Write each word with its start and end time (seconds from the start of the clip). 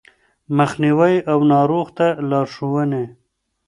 مخنيوی 0.57 1.15
او 1.31 1.39
ناروغ 1.51 1.87
ته 1.97 2.07
لارښوونې 2.29 3.03